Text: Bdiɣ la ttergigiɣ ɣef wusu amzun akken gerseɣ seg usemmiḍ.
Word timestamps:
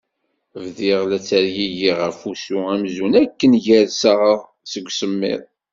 Bdiɣ 0.63 0.99
la 1.09 1.17
ttergigiɣ 1.21 1.97
ɣef 2.07 2.19
wusu 2.27 2.57
amzun 2.73 3.13
akken 3.21 3.53
gerseɣ 3.65 4.21
seg 4.71 4.85
usemmiḍ. 4.89 5.41